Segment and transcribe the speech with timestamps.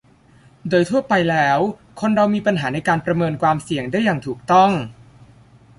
[0.69, 1.59] โดยทั่วไปแล้ว
[1.99, 4.71] คนเรามีปัญหาในการประเมินความเสี่ยงได้อย่างถูกต้อง